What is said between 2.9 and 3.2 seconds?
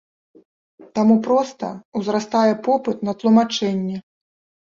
на